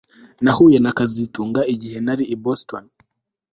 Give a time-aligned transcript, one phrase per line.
[0.43, 2.83] Nahuye na kazitunga igihe nari i Boston